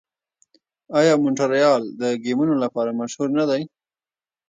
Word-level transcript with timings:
آیا 0.99 1.13
مونټریال 1.23 1.81
د 2.01 2.03
ګیمونو 2.23 2.53
لپاره 2.63 2.97
مشهور 2.99 3.29
نه 3.37 3.45
دی؟ 3.49 3.61